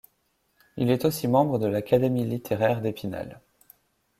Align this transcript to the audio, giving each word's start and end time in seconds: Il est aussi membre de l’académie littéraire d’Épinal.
Il 0.77 0.89
est 0.89 1.05
aussi 1.05 1.27
membre 1.27 1.59
de 1.59 1.67
l’académie 1.67 2.25
littéraire 2.25 2.81
d’Épinal. 2.81 3.39